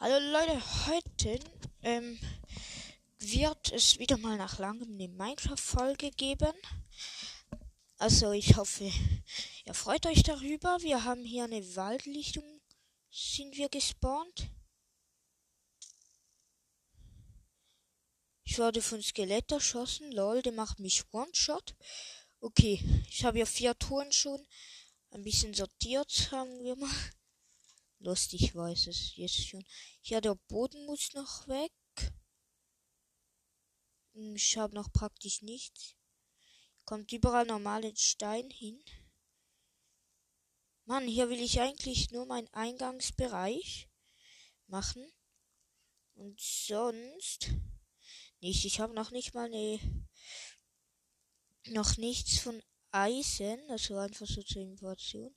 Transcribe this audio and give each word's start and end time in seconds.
Hallo 0.00 0.16
Leute, 0.30 0.86
heute 0.86 1.40
ähm, 1.82 2.20
wird 3.18 3.72
es 3.72 3.98
wieder 3.98 4.16
mal 4.16 4.36
nach 4.36 4.60
langem 4.60 4.92
eine 4.92 5.08
Minecraft-Folge 5.08 6.12
geben. 6.12 6.52
Also 7.96 8.30
ich 8.30 8.56
hoffe, 8.56 8.92
ihr 9.64 9.74
freut 9.74 10.06
euch 10.06 10.22
darüber. 10.22 10.80
Wir 10.82 11.02
haben 11.02 11.24
hier 11.24 11.42
eine 11.42 11.74
Waldlichtung, 11.74 12.44
sind 13.10 13.56
wir 13.56 13.68
gespawnt. 13.68 14.48
Ich 18.44 18.56
wurde 18.56 18.80
von 18.82 19.02
Skelett 19.02 19.50
erschossen. 19.50 20.12
Lol, 20.12 20.42
der 20.42 20.52
macht 20.52 20.78
mich 20.78 21.02
One-Shot. 21.10 21.74
Okay, 22.38 22.80
ich 23.10 23.24
habe 23.24 23.40
ja 23.40 23.46
vier 23.46 23.76
Touren 23.76 24.12
schon. 24.12 24.46
Ein 25.10 25.24
bisschen 25.24 25.54
sortiert, 25.54 26.08
sagen 26.08 26.62
wir 26.62 26.76
mal. 26.76 26.88
Lustig 28.00 28.54
weiß 28.54 28.86
es 28.86 29.16
jetzt 29.16 29.46
schon. 29.48 29.64
Ja, 30.02 30.20
der 30.20 30.34
Boden 30.34 30.86
muss 30.86 31.12
noch 31.14 31.48
weg. 31.48 31.72
Hm, 34.14 34.36
ich 34.36 34.56
habe 34.56 34.74
noch 34.74 34.92
praktisch 34.92 35.42
nichts. 35.42 35.96
Kommt 36.84 37.12
überall 37.12 37.46
normalen 37.46 37.96
Stein 37.96 38.50
hin. 38.50 38.82
Mann, 40.84 41.06
hier 41.06 41.28
will 41.28 41.40
ich 41.40 41.60
eigentlich 41.60 42.10
nur 42.12 42.24
meinen 42.26 42.48
Eingangsbereich 42.54 43.88
machen. 44.68 45.12
Und 46.14 46.40
sonst 46.40 47.50
nicht. 48.40 48.64
Ich 48.64 48.80
habe 48.80 48.94
noch 48.94 49.10
nicht 49.10 49.34
mal 49.34 49.46
eine. 49.46 50.06
Noch 51.66 51.96
nichts 51.96 52.38
von 52.38 52.62
Eisen. 52.90 53.60
Also 53.70 53.96
einfach 53.98 54.26
so 54.26 54.42
zur 54.42 54.62
Information. 54.62 55.34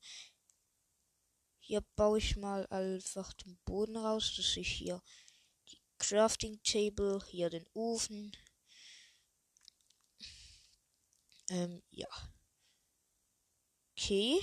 Hier 1.72 1.86
baue 1.96 2.18
ich 2.18 2.36
mal 2.36 2.68
einfach 2.68 3.32
den 3.32 3.58
Boden 3.64 3.96
raus, 3.96 4.34
dass 4.36 4.58
ich 4.58 4.68
hier 4.68 5.02
die 5.70 5.80
Crafting 6.00 6.62
Table, 6.64 7.24
hier 7.30 7.50
den 7.50 7.66
Ofen. 7.74 8.36
Ähm, 11.50 11.82
ja. 11.92 12.10
Okay. 13.92 14.42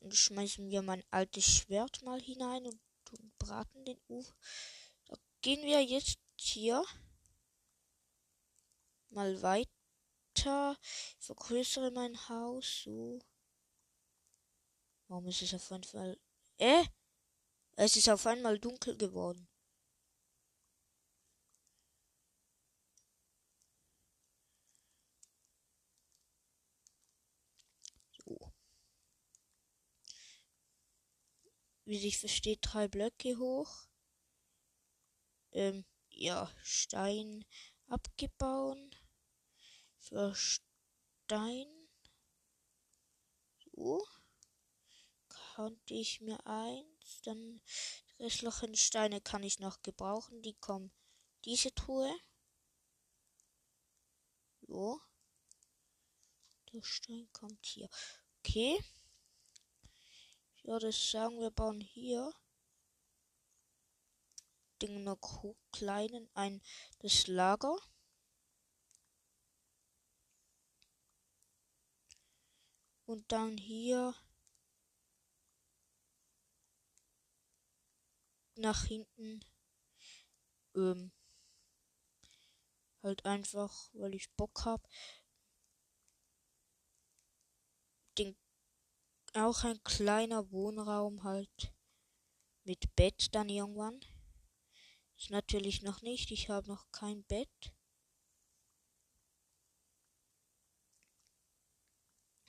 Dann 0.00 0.12
schmeißen 0.12 0.70
wir 0.70 0.80
mein 0.80 1.04
altes 1.10 1.44
Schwert 1.44 2.00
mal 2.00 2.22
hinein 2.22 2.64
und, 2.64 2.80
und 3.10 3.38
braten 3.38 3.84
den 3.84 4.00
Ofen. 4.08 4.34
Da 5.08 5.16
gehen 5.42 5.60
wir 5.66 5.84
jetzt 5.84 6.20
hier 6.36 6.82
mal 9.10 9.42
weiter. 9.42 10.78
Ich 11.18 11.26
vergrößere 11.26 11.90
mein 11.90 12.16
Haus 12.30 12.84
so. 12.84 13.18
Warum 15.08 15.26
ist 15.26 15.42
es 15.42 15.52
auf 15.52 15.70
einmal. 15.70 16.18
Äh? 16.60 16.84
Es 17.76 17.96
ist 17.96 18.08
auf 18.10 18.26
einmal 18.26 18.58
dunkel 18.58 18.96
geworden. 18.96 19.48
So. 28.24 28.52
Wie 31.86 31.98
sich 31.98 32.18
versteht, 32.18 32.58
drei 32.62 32.88
Blöcke 32.88 33.38
hoch. 33.38 33.88
Ähm, 35.52 35.86
ja, 36.10 36.50
Stein 36.62 37.46
abgebaut. 37.88 39.02
Für 39.98 40.34
Stein. 40.34 41.66
So 43.74 44.06
konnte 45.60 45.92
ich 45.92 46.22
mir 46.22 46.46
eins, 46.46 47.20
dann 47.24 47.60
restlichen 48.18 48.74
Steine 48.76 49.20
kann 49.20 49.42
ich 49.42 49.58
noch 49.58 49.82
gebrauchen. 49.82 50.40
Die 50.40 50.54
kommen 50.54 50.90
diese 51.44 51.74
Truhe. 51.74 52.10
So. 54.62 54.98
Der 56.72 56.82
Stein 56.82 57.28
kommt 57.34 57.66
hier. 57.66 57.90
Okay. 58.38 58.82
Ich 60.56 60.64
würde 60.64 60.92
sagen, 60.92 61.38
wir 61.40 61.50
bauen 61.50 61.82
hier 61.82 62.32
den 64.80 65.04
noch 65.04 65.54
kleinen 65.72 66.30
ein 66.32 66.62
das 67.00 67.26
Lager. 67.26 67.76
Und 73.04 73.30
dann 73.30 73.58
hier 73.58 74.14
nach 78.60 78.84
hinten. 78.84 79.40
Ähm, 80.74 81.12
halt 83.02 83.24
einfach, 83.24 83.90
weil 83.94 84.14
ich 84.14 84.30
Bock 84.36 84.64
hab. 84.64 84.86
Den, 88.18 88.36
auch 89.34 89.64
ein 89.64 89.82
kleiner 89.84 90.50
Wohnraum 90.50 91.22
halt 91.24 91.72
mit 92.64 92.94
Bett 92.96 93.34
dann 93.34 93.48
irgendwann. 93.48 94.00
Ist 95.16 95.30
natürlich 95.30 95.82
noch 95.82 96.02
nicht, 96.02 96.30
ich 96.30 96.48
habe 96.48 96.68
noch 96.68 96.90
kein 96.92 97.24
Bett. 97.24 97.74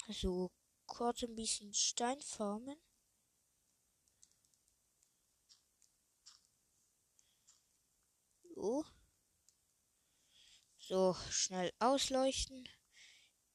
Also 0.08 0.52
kurz 0.88 1.24
ein 1.24 1.36
bisschen 1.36 1.74
Stein 1.74 2.22
formen. 2.22 2.78
So. 8.56 8.84
So, 10.92 11.16
schnell 11.30 11.72
ausleuchten. 11.80 12.68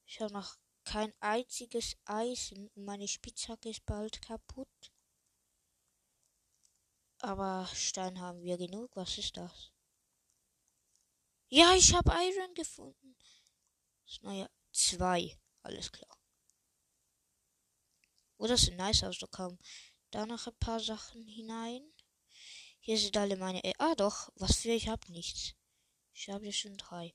Ich 0.07 0.19
habe 0.21 0.33
noch 0.33 0.55
kein 0.83 1.13
einziges 1.19 1.95
Eisen 2.05 2.67
und 2.69 2.83
meine 2.83 3.07
Spitzhacke 3.07 3.69
ist 3.69 3.85
bald 3.85 4.23
kaputt. 4.23 4.91
Aber 7.19 7.69
Stein 7.75 8.19
haben 8.19 8.41
wir 8.41 8.57
genug. 8.57 8.89
Was 8.95 9.19
ist 9.19 9.37
das? 9.37 9.71
Ja, 11.49 11.75
ich 11.75 11.93
habe 11.93 12.09
Iron 12.09 12.55
gefunden. 12.55 13.15
Naja, 14.21 14.49
zwei. 14.71 15.37
Alles 15.61 15.91
klar. 15.91 16.17
Oh, 18.37 18.47
das 18.47 18.61
sieht 18.61 18.77
nice 18.77 19.03
aus. 19.03 19.19
Da 19.19 19.27
kommen 19.27 19.59
da 20.09 20.25
noch 20.25 20.47
ein 20.47 20.57
paar 20.57 20.79
Sachen 20.79 21.27
hinein. 21.27 21.87
Hier 22.79 22.97
sind 22.97 23.15
alle 23.15 23.37
meine. 23.37 23.63
Äh, 23.63 23.73
ah, 23.77 23.93
doch. 23.93 24.31
Was 24.37 24.55
für 24.55 24.71
ich 24.71 24.87
habe 24.87 25.11
nichts. 25.11 25.53
Ich 26.13 26.29
habe 26.29 26.43
hier 26.43 26.53
schon 26.53 26.75
drei. 26.77 27.13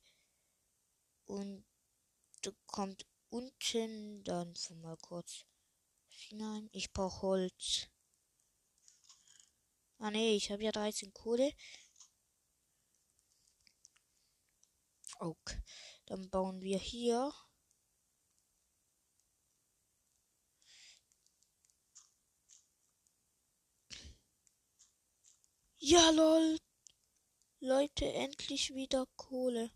Und 1.26 1.64
kommt 2.66 3.06
unten 3.30 4.24
dann 4.24 4.54
mal 4.80 4.96
kurz 4.98 5.44
hinein. 6.08 6.68
Ich 6.72 6.92
brauche 6.92 7.22
Holz. 7.22 7.88
Ah 9.98 10.10
nee, 10.10 10.36
ich 10.36 10.50
habe 10.50 10.64
ja 10.64 10.72
13 10.72 11.12
Kohle. 11.12 11.52
Okay. 15.20 15.62
Dann 16.06 16.28
bauen 16.30 16.60
wir 16.62 16.78
hier 16.78 17.32
Ja, 25.84 26.10
lol. 26.10 26.58
Leute, 27.60 28.04
endlich 28.12 28.74
wieder 28.74 29.04
Kohle. 29.16 29.70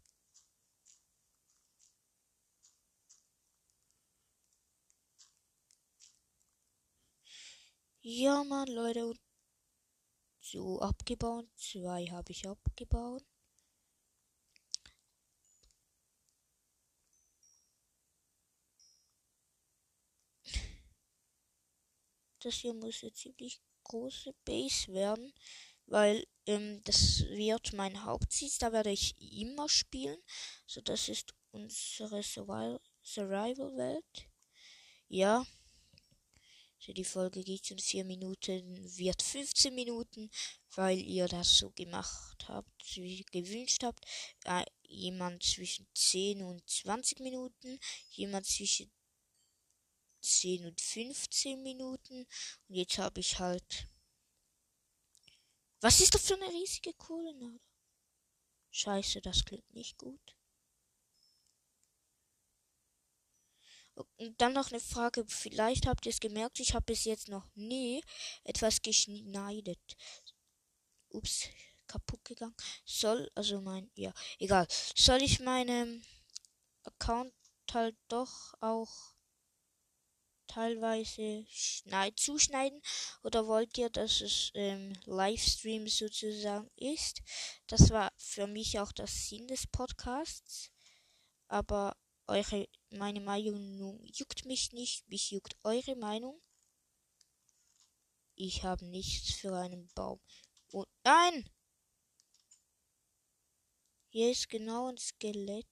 Ja, 8.08 8.42
Mann, 8.44 8.68
Leute. 8.68 9.12
So, 10.40 10.80
abgebaut. 10.80 11.46
Zwei 11.56 12.06
habe 12.06 12.32
ich 12.32 12.48
abgebaut. 12.48 13.22
Das 22.40 22.54
hier 22.54 22.72
muss 22.72 23.02
jetzt 23.02 23.18
ziemlich 23.18 23.60
große 23.84 24.32
Base 24.46 24.90
werden 24.92 25.32
weil 25.86 26.26
ähm, 26.46 26.82
das 26.84 27.20
wird 27.30 27.72
mein 27.72 28.04
Hauptziel, 28.04 28.50
da 28.60 28.72
werde 28.72 28.90
ich 28.90 29.14
immer 29.40 29.68
spielen. 29.70 30.18
So, 30.66 30.82
das 30.82 31.08
ist 31.08 31.34
unsere 31.52 32.22
Survival-Welt. 32.22 34.28
Ja. 35.08 35.44
So, 36.86 36.92
die 36.92 37.04
Folge 37.04 37.42
geht 37.42 37.68
in 37.72 37.80
4 37.80 38.04
Minuten, 38.04 38.96
wird 38.96 39.20
15 39.20 39.74
Minuten, 39.74 40.30
weil 40.76 41.00
ihr 41.00 41.26
das 41.26 41.58
so 41.58 41.72
gemacht 41.72 42.46
habt, 42.46 42.96
wie 42.96 43.16
ihr 43.16 43.24
gewünscht 43.24 43.82
habt. 43.82 44.04
Äh, 44.44 44.64
jemand 44.84 45.42
zwischen 45.42 45.88
10 45.96 46.42
und 46.42 46.62
20 46.70 47.18
Minuten, 47.18 47.80
jemand 48.10 48.46
zwischen 48.46 48.92
10 50.20 50.66
und 50.66 50.80
15 50.80 51.60
Minuten. 51.60 52.24
Und 52.68 52.74
jetzt 52.76 52.98
habe 52.98 53.18
ich 53.18 53.36
halt 53.40 53.88
Was 55.80 55.98
ist 56.00 56.14
das 56.14 56.24
für 56.24 56.34
eine 56.34 56.52
riesige 56.52 56.92
Kohlenader? 56.94 57.58
Scheiße, 58.70 59.20
das 59.22 59.44
klingt 59.44 59.74
nicht 59.74 59.98
gut. 59.98 60.35
Und 63.96 64.40
dann 64.40 64.52
noch 64.52 64.70
eine 64.70 64.80
Frage. 64.80 65.24
Vielleicht 65.26 65.86
habt 65.86 66.06
ihr 66.06 66.10
es 66.10 66.20
gemerkt, 66.20 66.60
ich 66.60 66.74
habe 66.74 66.84
bis 66.84 67.04
jetzt 67.04 67.28
noch 67.28 67.46
nie 67.54 68.02
etwas 68.44 68.82
geschneidet. 68.82 69.96
Ups, 71.08 71.48
kaputt 71.86 72.24
gegangen. 72.24 72.54
Soll, 72.84 73.30
also 73.34 73.60
mein, 73.60 73.90
ja, 73.94 74.12
egal. 74.38 74.66
Soll 74.70 75.22
ich 75.22 75.40
meinem 75.40 76.02
Account 76.84 77.32
halt 77.72 77.96
doch 78.08 78.54
auch 78.60 79.16
teilweise 80.46 81.44
schneid, 81.48 82.18
zuschneiden 82.18 82.80
oder 83.22 83.46
wollt 83.46 83.76
ihr, 83.78 83.90
dass 83.90 84.20
es 84.20 84.50
ähm, 84.54 84.92
Livestream 85.04 85.88
sozusagen 85.88 86.70
ist? 86.76 87.22
Das 87.66 87.90
war 87.90 88.12
für 88.16 88.46
mich 88.46 88.78
auch 88.78 88.92
das 88.92 89.28
Sinn 89.28 89.46
des 89.48 89.66
Podcasts. 89.66 90.70
Aber 91.48 91.96
eure, 92.26 92.68
meine 92.96 93.20
Meinung 93.20 94.04
juckt 94.04 94.44
mich 94.44 94.72
nicht, 94.72 95.08
mich 95.08 95.30
juckt 95.30 95.56
eure 95.62 95.96
Meinung. 95.96 96.40
Ich 98.34 98.64
habe 98.64 98.84
nichts 98.84 99.34
für 99.34 99.56
einen 99.56 99.88
Baum. 99.94 100.20
Und 100.70 100.88
nein! 101.04 101.48
Hier 104.08 104.30
ist 104.30 104.48
genau 104.48 104.88
ein 104.88 104.98
Skelett. 104.98 105.66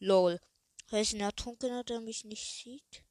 Lol. 0.00 0.40
Er 0.90 1.00
ist 1.00 1.12
ein 1.14 1.20
Ertrunkener, 1.20 1.84
der 1.84 2.00
mich 2.00 2.24
nicht 2.24 2.62
sieht. 2.62 3.04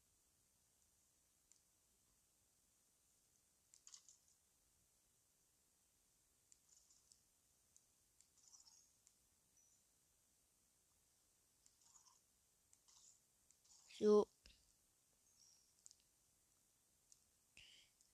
So. 14.00 14.28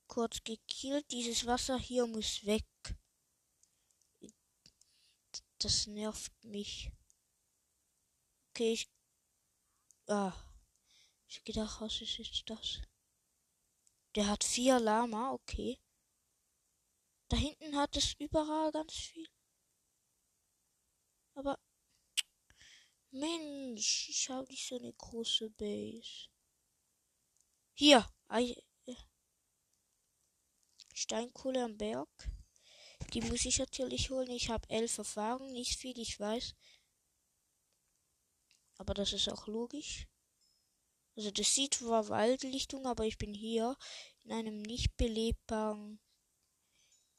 Kurz 0.07 0.43
gekillt. 0.43 1.11
Dieses 1.11 1.45
Wasser 1.45 1.77
hier 1.77 2.07
muss 2.07 2.45
weg. 2.45 2.65
Das 5.59 5.87
nervt 5.87 6.31
mich. 6.43 6.91
Okay, 8.53 8.73
ich. 8.73 8.87
Ah. 10.07 10.31
Ich 11.27 11.43
gedacht, 11.43 11.81
was 11.81 12.01
ist 12.01 12.19
jetzt 12.19 12.47
das? 12.47 12.81
Der 14.13 14.27
hat 14.27 14.43
vier 14.43 14.79
Lama, 14.79 15.31
okay. 15.31 15.79
Da 17.29 17.37
hinten 17.37 17.75
hat 17.75 17.97
es 17.97 18.13
überall 18.19 18.71
ganz 18.71 18.93
viel. 18.93 19.27
Aber. 21.33 21.57
Mensch, 23.09 24.09
ich 24.09 24.29
habe 24.29 24.47
nicht 24.47 24.67
so 24.67 24.77
eine 24.77 24.93
große 24.93 25.49
Base. 25.49 26.27
Hier, 27.73 28.07
Steinkohle 30.93 31.63
am 31.63 31.75
Berg. 31.75 32.09
Die 33.13 33.21
muss 33.21 33.45
ich 33.45 33.57
natürlich 33.57 34.11
holen. 34.11 34.29
Ich 34.29 34.49
habe 34.49 34.69
elf 34.69 34.99
Erfahrungen, 34.99 35.53
nicht 35.53 35.79
viel, 35.79 35.97
ich 35.97 36.19
weiß. 36.19 36.53
Aber 38.77 38.93
das 38.93 39.13
ist 39.13 39.29
auch 39.29 39.47
logisch. 39.47 40.07
Also 41.15 41.31
das 41.31 41.53
sieht 41.53 41.75
zwar 41.75 42.09
Waldlichtung, 42.09 42.87
aber 42.87 43.05
ich 43.05 43.17
bin 43.17 43.33
hier 43.33 43.77
in 44.23 44.31
einem 44.31 44.61
nicht 44.61 44.95
belebbaren 44.97 45.99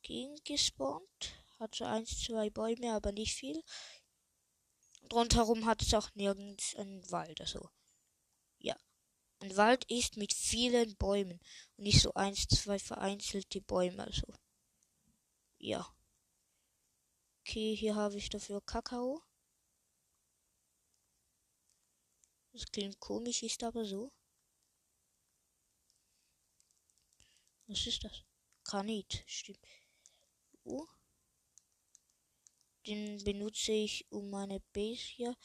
Gegend 0.03 0.45
gespawnt. 0.45 1.35
Hat 1.59 1.75
so 1.75 1.85
eins, 1.85 2.21
zwei 2.21 2.51
Bäume, 2.51 2.93
aber 2.93 3.13
nicht 3.13 3.35
viel. 3.35 3.63
Und 5.03 5.15
rundherum 5.15 5.67
hat 5.67 5.83
es 5.83 5.95
auch 5.95 6.11
nirgends 6.15 6.75
einen 6.77 7.09
Wald. 7.11 7.41
Also 7.41 7.69
ja. 8.59 8.77
Ein 9.41 9.57
Wald 9.57 9.85
ist 9.91 10.17
mit 10.17 10.33
vielen 10.33 10.97
Bäumen 10.97 11.39
und 11.77 11.85
nicht 11.85 12.01
so 12.01 12.15
eins, 12.15 12.49
zwei 12.49 12.79
vereinzelte 12.79 13.61
Bäume. 13.61 14.05
Also 14.05 14.27
ja. 15.59 15.87
Okay, 17.41 17.77
hier 17.77 17.95
habe 17.95 18.17
ich 18.17 18.31
dafür 18.31 18.61
Kakao. 18.63 19.23
Das 22.55 22.71
klingt 22.71 23.01
komisch, 23.01 23.43
ist 23.43 23.65
aber 23.65 23.85
so. 23.85 24.13
Was 27.67 27.85
ist 27.89 28.05
das? 28.05 28.23
Granit, 28.63 29.25
stimmt. 29.27 29.59
Oh. 30.63 30.87
Den 32.87 33.25
benutze 33.25 33.73
ich, 33.73 34.07
um 34.13 34.31
meine 34.31 34.61
Base 34.73 35.03
hier 35.03 35.37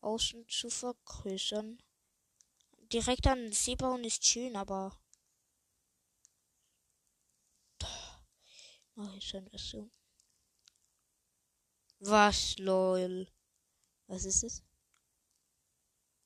außen 0.00 0.46
zu 0.46 0.68
vergrößern. 0.68 1.82
Direkt 2.92 3.26
an 3.26 3.38
den 3.44 3.52
See 3.52 3.74
bauen 3.74 4.04
ist 4.04 4.26
schön, 4.26 4.54
aber. 4.54 5.00
Mach 8.94 9.14
ich 9.16 9.26
schon 9.26 9.46
das 9.46 9.70
so. 9.70 9.90
Was, 12.00 12.58
lol? 12.58 13.26
Was 14.06 14.26
ist 14.26 14.42
es? 14.44 14.67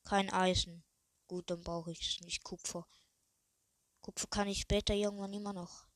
Kein 0.03 0.29
Eisen. 0.29 0.83
Gut, 1.27 1.49
dann 1.49 1.61
brauche 1.61 1.91
ich 1.91 2.01
es 2.01 2.21
nicht. 2.21 2.43
Kupfer. 2.43 2.87
Kupfer 4.01 4.27
kann 4.27 4.47
ich 4.47 4.61
später 4.61 4.93
irgendwann 4.93 5.33
immer 5.33 5.53
noch. 5.53 5.87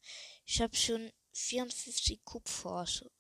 Ich 0.46 0.62
habe 0.62 0.76
schon 0.76 1.12
54 1.34 2.24
Kupfer. 2.24 2.72
Also 2.72 3.12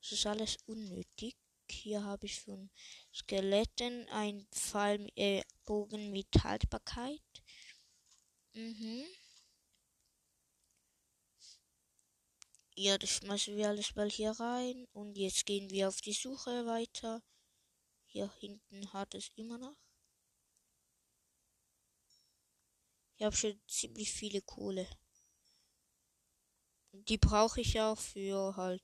das 0.00 0.12
ist 0.12 0.26
alles 0.26 0.56
unnötig. 0.66 1.36
Hier 1.68 2.04
habe 2.04 2.26
ich 2.26 2.40
von 2.40 2.70
Skeletten 3.12 4.08
ein 4.08 4.46
Pfeil, 4.52 5.10
äh, 5.16 5.42
Bogen 5.64 6.12
mit 6.12 6.28
Haltbarkeit. 6.42 7.20
Mhm. 8.54 9.04
Ja, 12.76 12.98
das 12.98 13.10
schmeißen 13.10 13.56
wir 13.56 13.68
alles 13.68 13.94
mal 13.94 14.10
hier 14.10 14.32
rein. 14.32 14.86
Und 14.92 15.16
jetzt 15.18 15.44
gehen 15.46 15.70
wir 15.70 15.88
auf 15.88 16.00
die 16.00 16.12
Suche 16.12 16.66
weiter. 16.66 17.22
Hier 18.06 18.32
hinten 18.38 18.92
hat 18.92 19.14
es 19.14 19.30
immer 19.34 19.58
noch. 19.58 19.85
Ich 23.18 23.24
habe 23.24 23.34
schon 23.34 23.58
ziemlich 23.66 24.12
viele 24.12 24.42
Kohle. 24.42 24.86
Die 26.92 27.16
brauche 27.16 27.62
ich 27.62 27.80
auch 27.80 27.98
für 27.98 28.56
halt. 28.56 28.82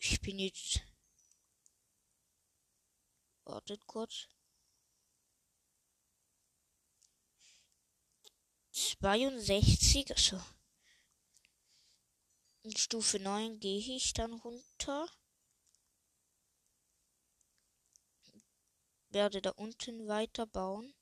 Ich 0.00 0.20
bin 0.20 0.40
jetzt. 0.40 0.80
Wartet 3.44 3.86
kurz. 3.86 4.28
62, 8.72 10.10
also. 10.10 10.40
In 12.62 12.76
Stufe 12.76 13.20
9 13.20 13.60
gehe 13.60 13.96
ich 13.96 14.12
dann 14.14 14.32
runter. 14.32 15.08
Werde 19.10 19.40
da 19.40 19.50
unten 19.50 20.08
weiter 20.08 20.46
bauen. 20.46 20.94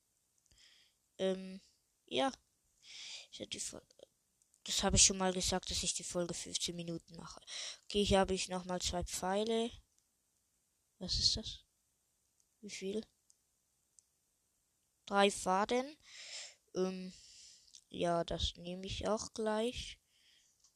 Ähm, 1.19 1.61
ja. 2.05 2.31
das 4.63 4.83
habe 4.83 4.95
ich 4.95 5.03
schon 5.03 5.17
mal 5.17 5.33
gesagt, 5.33 5.69
dass 5.69 5.83
ich 5.83 5.93
die 5.93 6.03
Folge 6.03 6.33
15 6.33 6.75
Minuten 6.75 7.15
mache. 7.15 7.41
Okay, 7.83 8.03
hier 8.03 8.19
habe 8.19 8.33
ich 8.33 8.49
nochmal 8.49 8.81
zwei 8.81 9.03
Pfeile. 9.03 9.69
Was 10.99 11.19
ist 11.19 11.37
das? 11.37 11.65
Wie 12.61 12.69
viel? 12.69 13.05
Drei 15.05 15.31
Faden. 15.31 15.97
Ähm, 16.75 17.13
ja, 17.89 18.23
das 18.23 18.55
nehme 18.57 18.85
ich 18.85 19.07
auch 19.07 19.33
gleich. 19.33 19.97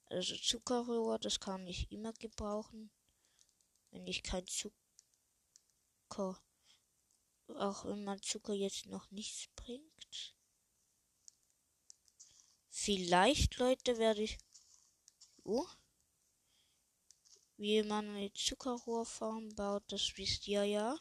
Also 0.06 0.36
Zuckerrohr, 0.36 1.20
das 1.20 1.40
kann 1.40 1.68
ich 1.68 1.92
immer 1.92 2.14
gebrauchen. 2.14 2.92
Wenn 3.92 4.08
ich 4.08 4.24
kein 4.24 4.46
Zucker 4.48 6.42
auch 7.50 7.86
wenn 7.86 8.04
man 8.04 8.22
Zucker 8.22 8.54
jetzt 8.54 8.86
noch 8.88 9.10
nichts 9.12 9.48
bringt. 9.56 10.36
Vielleicht, 12.70 13.58
Leute, 13.58 13.98
werde 13.98 14.24
ich. 14.24 14.38
Oh. 15.44 15.68
Wie 17.58 17.84
man 17.84 18.10
eine 18.10 18.34
Zuckerrohrfarm 18.34 19.56
baut, 19.56 19.84
das 19.88 20.18
wisst 20.18 20.48
ihr 20.48 20.64
ja. 20.64 20.98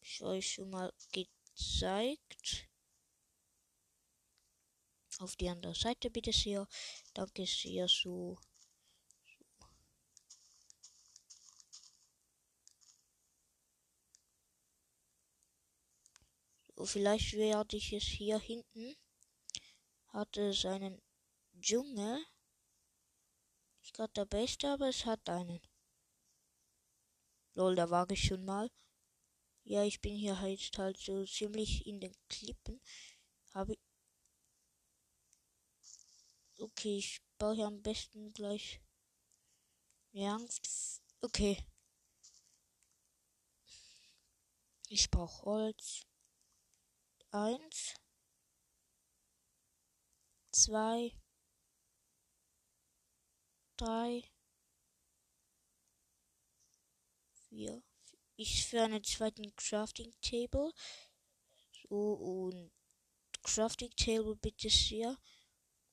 Ich 0.00 0.22
euch 0.22 0.52
schon 0.52 0.70
mal 0.70 0.92
gezeigt. 1.12 2.68
Auf 5.18 5.36
die 5.36 5.48
andere 5.48 5.74
Seite 5.74 6.10
bitte 6.10 6.32
sehr. 6.32 6.68
Danke 7.14 7.46
sehr, 7.46 7.88
so. 7.88 8.38
Vielleicht 16.84 17.32
werde 17.34 17.76
ich 17.76 17.92
es 17.92 18.04
hier 18.04 18.38
hinten. 18.38 18.96
Hat 20.08 20.36
es 20.36 20.64
einen 20.64 21.00
Dschungel. 21.60 22.24
Nicht 23.80 23.94
gerade 23.94 24.12
der 24.12 24.24
beste, 24.26 24.68
aber 24.68 24.88
es 24.88 25.04
hat 25.04 25.28
einen. 25.28 25.60
Lol, 27.54 27.74
da 27.74 27.90
war 27.90 28.10
ich 28.10 28.24
schon 28.24 28.44
mal. 28.44 28.70
Ja, 29.62 29.84
ich 29.84 30.00
bin 30.00 30.16
hier 30.16 30.40
halt 30.40 30.76
halt 30.76 30.98
so 30.98 31.24
ziemlich 31.24 31.86
in 31.86 32.00
den 32.00 32.14
Klippen. 32.28 32.80
Habe 33.52 33.74
ich. 33.74 33.78
Okay, 36.58 36.98
ich 36.98 37.20
baue 37.38 37.54
hier 37.54 37.66
am 37.66 37.82
besten 37.82 38.32
gleich. 38.32 38.80
Ja, 40.12 40.38
okay. 41.20 41.64
Ich 44.88 45.10
brauche 45.10 45.44
Holz. 45.44 46.06
Eins. 47.34 47.96
Zwei. 50.52 51.10
Drei. 53.76 54.22
Vier. 57.48 57.82
Ich 58.36 58.64
für 58.66 58.82
einen 58.82 59.02
zweiten 59.02 59.52
Crafting 59.56 60.14
Table. 60.20 60.72
So 61.72 62.12
und 62.12 62.70
Crafting 63.42 63.90
Table 63.96 64.36
bitte 64.36 64.70
sehr. 64.70 65.18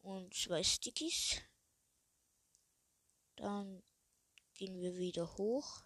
Und 0.01 0.35
zwei 0.35 0.63
Stickies. 0.63 1.41
Dann 3.35 3.81
gehen 4.53 4.79
wir 4.79 4.95
wieder 4.95 5.35
hoch. 5.37 5.85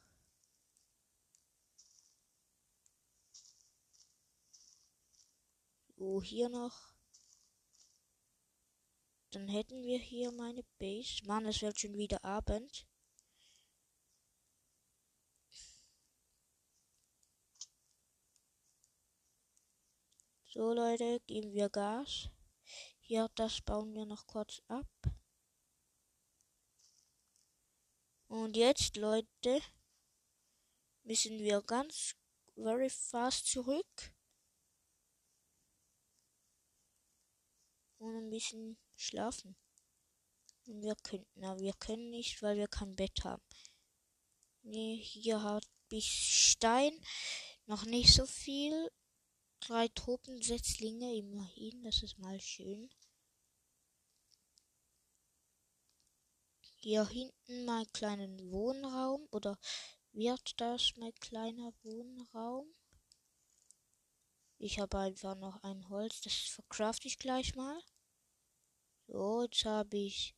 So, 6.06 6.22
hier 6.22 6.50
noch. 6.50 6.94
Dann 9.32 9.48
hätten 9.48 9.84
wir 9.88 9.98
hier 9.98 10.32
meine 10.32 10.62
Base. 10.78 11.26
Mann, 11.26 11.48
es 11.48 11.64
wird 11.64 11.80
schon 11.80 11.98
wieder 11.98 12.24
Abend. 12.24 12.86
So 20.44 20.74
Leute, 20.74 21.22
geben 21.22 21.54
wir 21.54 21.70
Gas. 21.70 22.30
Hier, 23.00 23.28
das 23.34 23.62
bauen 23.62 23.96
wir 23.96 24.06
noch 24.06 24.28
kurz 24.28 24.62
ab. 24.68 24.88
Und 28.28 28.56
jetzt, 28.56 28.96
Leute, 28.96 29.60
müssen 31.02 31.40
wir 31.40 31.64
ganz 31.64 32.16
very 32.54 32.92
fast 32.92 33.48
zurück. 33.48 34.15
Und 38.06 38.16
ein 38.16 38.30
bisschen 38.30 38.78
schlafen. 38.96 39.56
Und 40.68 40.84
wir 40.84 40.96
könnten, 41.02 41.44
aber 41.44 41.60
wir 41.60 41.74
können 41.74 42.12
nicht, 42.12 42.40
weil 42.44 42.56
wir 42.56 42.68
kein 42.68 42.96
Bett 42.96 43.24
haben. 43.24 43.42
Nee, 44.62 44.98
hier 44.98 45.42
habe 45.42 45.66
ich 45.90 46.52
Stein. 46.52 46.94
Noch 47.66 47.86
nicht 47.86 48.14
so 48.14 48.28
viel 48.28 48.92
drei 49.60 49.88
Tropensetzlinge 49.88 51.16
immerhin, 51.16 51.82
das 51.82 52.04
ist 52.04 52.20
mal 52.20 52.40
schön. 52.40 52.92
Hier 56.76 57.08
hinten 57.08 57.66
mein 57.66 57.92
kleinen 57.92 58.52
Wohnraum 58.52 59.28
oder 59.32 59.58
wird 60.12 60.62
das 60.62 60.94
mein 60.98 61.16
kleiner 61.16 61.74
Wohnraum? 61.82 62.72
Ich 64.60 64.78
habe 64.78 65.00
einfach 65.00 65.34
noch 65.34 65.64
ein 65.64 65.90
Holz, 65.90 66.22
das 66.22 66.34
verkraft 66.34 67.04
ich 67.06 67.18
gleich 67.18 67.56
mal. 67.56 67.82
So, 69.08 69.44
jetzt 69.44 69.66
habe 69.66 69.98
ich 69.98 70.36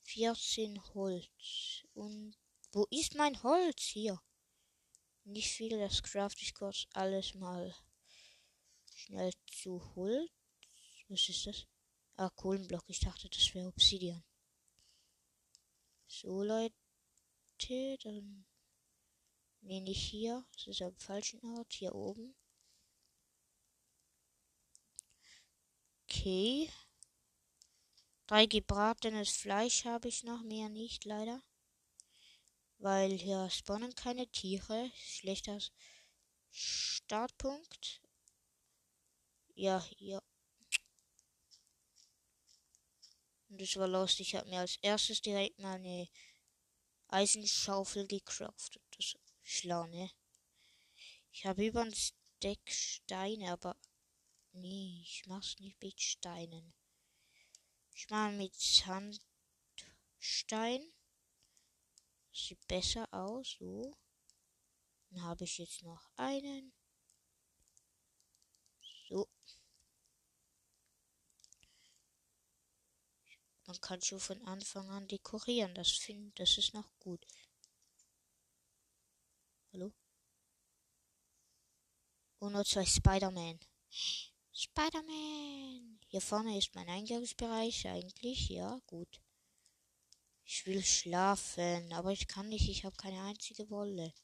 14 0.00 0.82
Holz. 0.94 1.84
Und 1.94 2.36
wo 2.72 2.86
ist 2.90 3.14
mein 3.14 3.42
Holz? 3.42 3.82
Hier. 3.82 4.20
Nicht 5.24 5.50
viel, 5.50 5.78
das 5.78 6.02
craft 6.02 6.36
ich 6.40 6.54
kurz 6.54 6.86
alles 6.92 7.34
mal 7.34 7.74
schnell 8.94 9.32
zu 9.46 9.94
Holz. 9.94 10.30
Was 11.08 11.28
ist 11.28 11.46
das? 11.46 11.66
Ah, 12.16 12.30
Kohlenblock. 12.30 12.84
Ich 12.88 13.00
dachte, 13.00 13.28
das 13.28 13.54
wäre 13.54 13.68
Obsidian. 13.68 14.24
So, 16.06 16.42
Leute. 16.42 16.74
Dann. 18.02 18.46
Nee, 19.60 19.80
nicht 19.80 20.10
hier. 20.10 20.44
Das 20.52 20.66
ist 20.66 20.82
am 20.82 20.96
falschen 20.96 21.40
Ort. 21.44 21.72
Hier 21.72 21.94
oben. 21.94 22.34
Okay. 26.04 26.70
Drei 28.26 28.46
gebratenes 28.46 29.36
Fleisch 29.36 29.84
habe 29.84 30.08
ich 30.08 30.24
noch, 30.24 30.42
mehr 30.42 30.68
nicht, 30.68 31.04
leider. 31.04 31.42
Weil 32.78 33.12
hier 33.12 33.48
spawnen 33.50 33.94
keine 33.94 34.26
Tiere. 34.26 34.90
Schlechter 34.96 35.58
Startpunkt. 36.50 38.02
Ja, 39.54 39.80
hier. 39.96 40.20
Und 43.48 43.60
das 43.60 43.76
war 43.76 43.86
lustig. 43.86 44.28
Ich 44.28 44.34
habe 44.34 44.50
mir 44.50 44.60
als 44.60 44.76
erstes 44.82 45.22
direkt 45.22 45.60
mal 45.60 45.76
eine 45.76 46.08
Eisenschaufel 47.08 48.08
gecraftet. 48.08 48.82
Das 48.96 49.06
ist 49.06 49.18
schlau, 49.42 49.86
ne? 49.86 50.10
Ich 51.30 51.46
habe 51.46 51.64
über 51.64 51.82
ein 51.82 51.94
Deck 52.42 52.60
Steine, 52.66 53.52
aber 53.52 53.76
nee, 54.52 55.00
ich 55.02 55.26
mach's 55.26 55.58
nicht 55.60 55.80
mit 55.80 56.00
Steinen. 56.00 56.74
Ich 57.98 58.10
mache 58.10 58.32
mit 58.32 58.54
Sandstein. 58.54 59.22
Sieht 62.30 62.68
besser 62.68 63.08
aus, 63.10 63.56
so. 63.58 63.96
Dann 65.08 65.22
habe 65.22 65.44
ich 65.44 65.56
jetzt 65.56 65.82
noch 65.82 66.10
einen. 66.16 66.74
So. 69.08 69.26
Man 73.64 73.80
kann 73.80 74.02
schon 74.02 74.20
von 74.20 74.42
Anfang 74.42 74.90
an 74.90 75.08
dekorieren. 75.08 75.74
Das 75.74 75.92
finde, 75.92 76.32
das 76.34 76.58
ist 76.58 76.74
noch 76.74 76.98
gut. 76.98 77.26
Hallo? 79.72 79.90
Und 82.40 82.52
nur 82.52 82.66
zwei 82.66 82.84
Spider-Man. 82.84 83.58
Spider-Man! 84.58 86.00
Hier 86.08 86.22
vorne 86.22 86.56
ist 86.56 86.74
mein 86.74 86.88
Eingangsbereich 86.88 87.86
eigentlich. 87.88 88.48
Ja, 88.48 88.80
gut. 88.86 89.20
Ich 90.44 90.64
will 90.64 90.82
schlafen, 90.82 91.92
aber 91.92 92.12
ich 92.12 92.26
kann 92.26 92.48
nicht. 92.48 92.66
Ich 92.70 92.84
habe 92.84 92.96
keine 92.96 93.22
einzige 93.24 93.68
Wolle. 93.68 94.14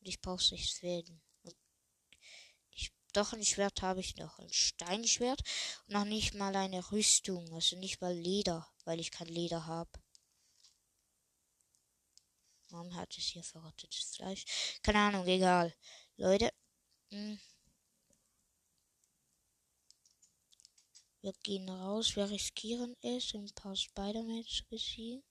Und 0.00 0.08
ich 0.08 0.20
brauche 0.20 0.42
sechs 0.42 0.72
Fäden. 0.72 1.22
Doch 3.14 3.32
ein 3.32 3.42
Schwert 3.42 3.80
habe 3.80 4.00
ich 4.00 4.16
noch. 4.16 4.38
Ein 4.38 4.52
Steinschwert 4.52 5.40
und 5.86 5.94
noch 5.94 6.04
nicht 6.04 6.34
mal 6.34 6.54
eine 6.54 6.92
Rüstung. 6.92 7.50
Also 7.54 7.76
nicht 7.76 8.02
mal 8.02 8.14
Leder, 8.14 8.68
weil 8.84 9.00
ich 9.00 9.10
kein 9.10 9.28
Leder 9.28 9.64
habe. 9.64 9.90
Warum 12.68 12.94
hat 12.94 13.16
es 13.16 13.24
hier 13.24 13.42
verrottetes 13.42 14.16
Fleisch? 14.16 14.44
Keine 14.82 14.98
Ahnung, 14.98 15.26
egal. 15.26 15.74
Leute. 16.18 16.52
Mh. 17.08 17.38
Wir 21.26 21.32
gehen 21.42 21.68
raus. 21.68 22.14
Wir 22.14 22.30
riskieren 22.30 22.94
es, 23.02 23.34
ein 23.34 23.52
paar 23.52 23.74
Spider-Man 23.74 24.44
zu 24.44 24.64
besiegen. 24.66 25.24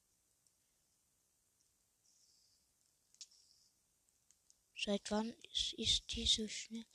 Seit 4.75 5.09
wann 5.09 5.31
ist, 5.53 5.71
ist 5.77 6.11
die 6.11 6.25
so 6.25 6.45
schnell? 6.49 6.85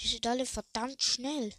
Die 0.00 0.08
sind 0.08 0.26
alle 0.26 0.44
verdammt 0.44 1.00
schnell. 1.00 1.54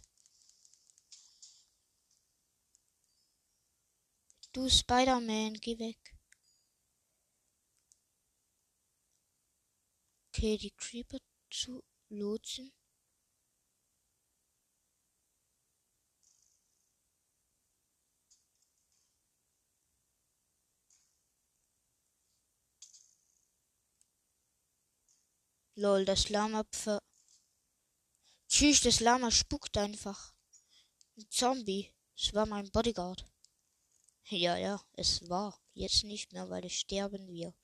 Du 4.52 4.68
Spider-Man, 4.68 5.54
geh 5.62 5.78
weg. 5.78 6.14
Okay, 10.28 10.58
die 10.58 10.72
Creeper 10.72 11.16
zu 11.48 11.82
lotsen. 12.10 12.70
Lol, 25.76 26.04
das 26.04 26.28
Lama 26.28 26.64
ver 26.70 27.02
Tschüss, 28.48 28.80
das 28.82 29.00
Lama 29.00 29.32
spuckt 29.32 29.76
einfach. 29.76 30.32
Ein 31.16 31.28
Zombie. 31.30 31.92
Es 32.16 32.32
war 32.32 32.46
mein 32.46 32.70
Bodyguard. 32.70 33.24
Ja, 34.26 34.56
ja, 34.56 34.80
es 34.92 35.28
war. 35.28 35.60
Jetzt 35.72 36.04
nicht 36.04 36.32
mehr, 36.32 36.48
weil 36.48 36.64
es 36.64 36.74
sterben 36.74 37.26
wird. 37.26 37.56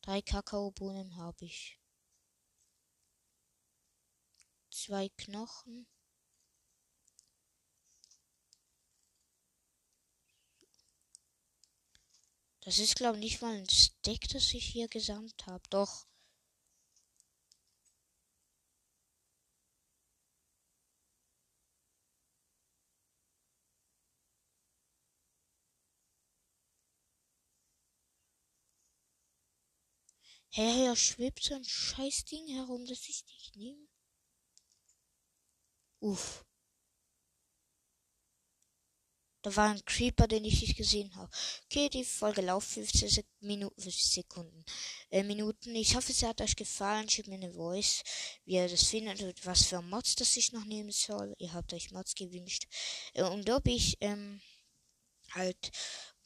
Drei 0.00 0.20
Kakaobohnen 0.20 1.14
habe 1.16 1.44
ich. 1.44 1.78
Zwei 4.70 5.08
Knochen. 5.10 5.86
Das 12.62 12.78
ist, 12.80 12.96
glaube 12.96 13.18
ich, 13.18 13.24
nicht 13.24 13.42
mal 13.42 13.54
ein 13.54 13.68
Steak, 13.68 14.28
das 14.28 14.52
ich 14.54 14.64
hier 14.64 14.88
gesammelt 14.88 15.46
habe. 15.46 15.62
Doch. 15.70 16.06
Hey, 30.54 30.70
hier 30.74 30.96
schwebt 30.96 31.42
so 31.42 31.54
ein 31.54 31.64
Scheißding 31.64 32.46
herum, 32.48 32.84
das 32.84 33.08
ich 33.08 33.24
nicht 33.24 33.56
nehme. 33.56 33.88
Uff. 36.00 36.44
Da 39.40 39.56
war 39.56 39.70
ein 39.70 39.82
Creeper, 39.86 40.28
den 40.28 40.44
ich 40.44 40.60
nicht 40.60 40.76
gesehen 40.76 41.14
habe. 41.16 41.30
Okay, 41.64 41.88
die 41.88 42.04
Folge 42.04 42.42
lauft 42.42 42.68
15 42.68 43.08
Sek 43.08 43.26
Minuten, 43.40 43.80
50 43.80 44.04
Sekunden. 44.04 44.62
Äh, 45.08 45.22
Minuten. 45.22 45.74
Ich 45.74 45.96
hoffe, 45.96 46.12
es 46.12 46.22
hat 46.22 46.42
euch 46.42 46.54
gefallen. 46.54 47.08
Schickt 47.08 47.28
mir 47.28 47.36
eine 47.36 47.54
Voice, 47.54 48.02
wie 48.44 48.56
ihr 48.56 48.68
das 48.68 48.84
findet 48.84 49.22
und 49.22 49.46
was 49.46 49.64
für 49.64 49.80
Mods 49.80 50.16
das 50.16 50.36
ich 50.36 50.52
noch 50.52 50.66
nehmen 50.66 50.92
soll. 50.92 51.34
Ihr 51.38 51.54
habt 51.54 51.72
euch 51.72 51.92
Mods 51.92 52.14
gewünscht. 52.14 52.66
Äh, 53.14 53.22
und 53.22 53.48
ob 53.48 53.66
ich 53.66 53.96
ähm, 54.02 54.42
halt 55.30 55.70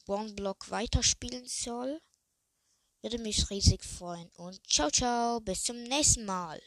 One 0.05 0.33
Block 0.33 0.69
weiterspielen 0.69 1.47
soll. 1.47 2.01
Würde 3.01 3.19
mich 3.19 3.49
riesig 3.49 3.83
freuen. 3.83 4.29
Und 4.35 4.59
ciao, 4.67 4.89
ciao. 4.89 5.39
Bis 5.39 5.63
zum 5.63 5.81
nächsten 5.83 6.25
Mal. 6.25 6.61